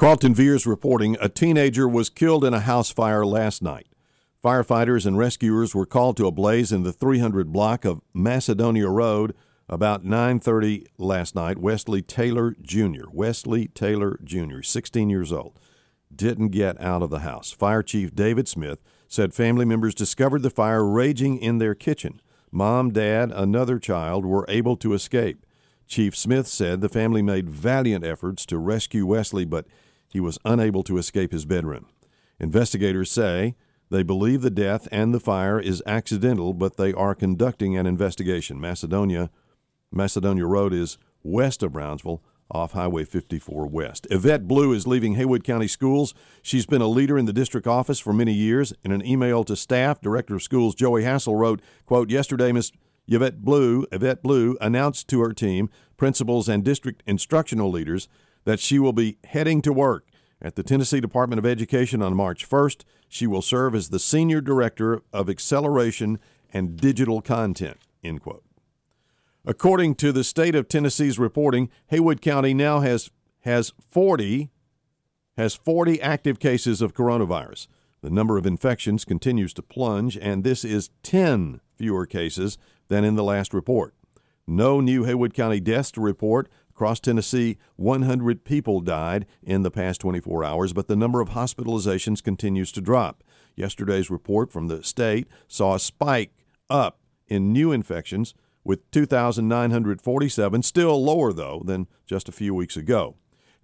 [0.00, 3.86] Carlton Veers reporting a teenager was killed in a house fire last night.
[4.42, 9.34] Firefighters and rescuers were called to a blaze in the 300 block of Macedonia Road
[9.68, 11.58] about 9:30 last night.
[11.58, 15.60] Wesley Taylor Jr., Wesley Taylor Jr., 16 years old,
[16.10, 17.52] didn't get out of the house.
[17.52, 22.22] Fire Chief David Smith said family members discovered the fire raging in their kitchen.
[22.50, 25.44] Mom, dad, another child were able to escape.
[25.86, 29.66] Chief Smith said the family made valiant efforts to rescue Wesley, but
[30.10, 31.86] he was unable to escape his bedroom.
[32.38, 33.54] Investigators say
[33.90, 38.60] they believe the death and the fire is accidental, but they are conducting an investigation.
[38.60, 39.30] Macedonia,
[39.90, 44.06] Macedonia Road is west of Brownsville, off Highway 54 West.
[44.10, 46.14] Yvette Blue is leaving Haywood County Schools.
[46.42, 48.72] She's been a leader in the district office for many years.
[48.84, 52.72] In an email to staff, Director of Schools Joey Hassell wrote, quote, Yesterday, Miss
[53.06, 58.08] Yvette Blue, Yvette Blue announced to her team, principals, and district instructional leaders
[58.44, 60.06] that she will be heading to work
[60.42, 62.84] at the Tennessee Department of Education on March 1st.
[63.08, 66.18] She will serve as the Senior Director of Acceleration
[66.52, 67.78] and Digital Content.
[68.02, 68.44] End quote.
[69.44, 74.50] According to the state of Tennessee's reporting, Haywood County now has has 40
[75.38, 77.66] has 40 active cases of coronavirus.
[78.02, 83.14] The number of infections continues to plunge and this is 10 fewer cases than in
[83.14, 83.94] the last report.
[84.46, 86.50] No new Haywood County deaths to report.
[86.80, 92.22] Across Tennessee, 100 people died in the past 24 hours, but the number of hospitalizations
[92.22, 93.22] continues to drop.
[93.54, 96.32] Yesterday's report from the state saw a spike
[96.70, 98.32] up in new infections
[98.64, 103.14] with 2,947, still lower, though, than just a few weeks ago.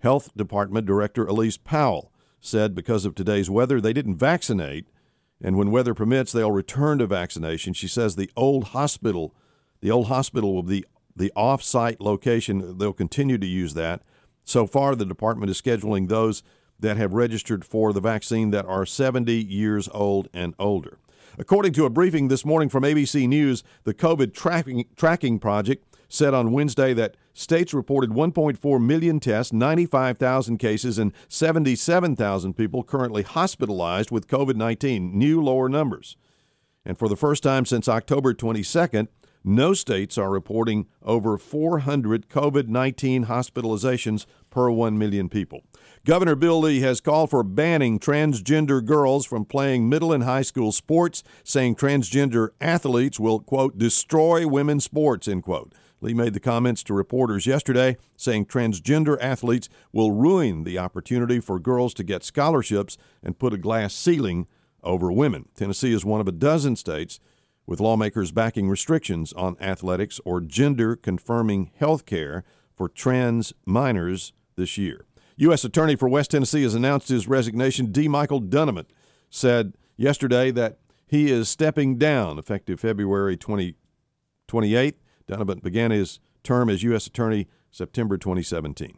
[0.01, 4.89] Health Department Director Elise Powell said because of today's weather, they didn't vaccinate,
[5.43, 7.73] and when weather permits, they'll return to vaccination.
[7.73, 9.35] She says the old hospital,
[9.81, 10.85] the old hospital will be
[11.17, 12.79] the off-site location.
[12.79, 14.03] They'll continue to use that.
[14.45, 16.43] So far, the department is scheduling those
[16.79, 20.99] that have registered for the vaccine that are 70 years old and older.
[21.39, 26.33] According to a briefing this morning from ABC News, the COVID tracking, tracking project said
[26.33, 34.11] on Wednesday that states reported 1.4 million tests, 95,000 cases, and 77,000 people currently hospitalized
[34.11, 36.17] with COVID 19, new lower numbers.
[36.85, 39.09] And for the first time since October 22nd,
[39.47, 45.63] no states are reporting over 400 COVID 19 hospitalizations per 1 million people.
[46.05, 50.73] Governor Bill Lee has called for banning transgender girls from playing middle and high school
[50.73, 55.73] sports, saying transgender athletes will, quote, destroy women's sports, end quote.
[56.01, 61.59] Lee made the comments to reporters yesterday, saying transgender athletes will ruin the opportunity for
[61.59, 64.47] girls to get scholarships and put a glass ceiling
[64.83, 65.49] over women.
[65.55, 67.19] Tennessee is one of a dozen states
[67.67, 72.45] with lawmakers backing restrictions on athletics or gender confirming health care
[72.75, 75.07] for trans minors this year.
[75.39, 75.65] U.S.
[75.65, 77.93] Attorney for West Tennessee has announced his resignation.
[77.93, 78.09] D.
[78.09, 78.87] Michael Dunavant
[79.29, 83.75] said yesterday that he is stepping down effective February 20,
[84.49, 84.95] 28th.
[85.29, 87.07] Dunavant began his term as U.S.
[87.07, 88.97] Attorney September 2017.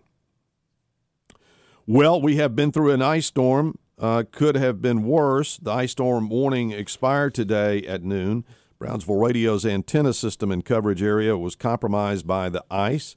[1.86, 3.78] Well, we have been through an ice storm.
[3.98, 5.56] Uh, could have been worse.
[5.56, 8.44] The ice storm warning expired today at noon.
[8.78, 13.16] Brownsville Radio's antenna system and coverage area was compromised by the ice.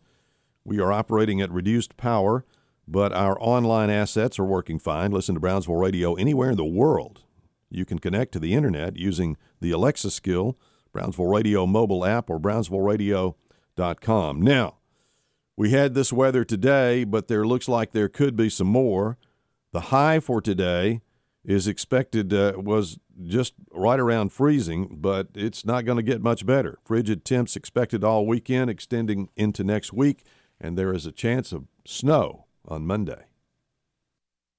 [0.66, 2.46] We are operating at reduced power
[2.92, 5.12] but our online assets are working fine.
[5.12, 7.22] Listen to Brownsville Radio anywhere in the world.
[7.70, 10.58] You can connect to the internet using the Alexa skill,
[10.92, 14.42] Brownsville Radio mobile app, or brownsvilleradio.com.
[14.42, 14.76] Now,
[15.56, 19.18] we had this weather today, but there looks like there could be some more.
[19.74, 21.02] The high for today
[21.46, 26.46] is expected uh, was just right around freezing, but it's not going to get much
[26.46, 26.78] better.
[26.84, 30.24] Frigid temps expected all weekend, extending into next week,
[30.60, 33.26] and there is a chance of snow on Monday.